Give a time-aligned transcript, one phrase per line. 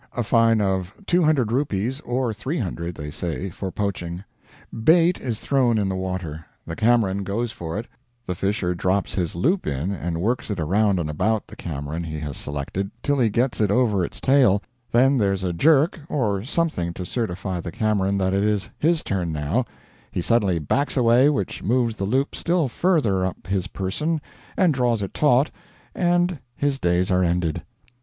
[0.17, 4.23] A fine of Rs.200 or 300 (they say) for poaching.
[4.83, 7.85] Bait is thrown in the water; the camaron goes for it;
[8.25, 12.17] the fisher drops his loop in and works it around and about the camaron he
[12.17, 16.93] has selected, till he gets it over its tail; then there's a jerk or something
[16.95, 19.65] to certify the camaron that it is his turn now;
[20.11, 24.19] he suddenly backs away, which moves the loop still further up his person
[24.57, 25.51] and draws it taut,
[25.93, 27.61] and his days are ended.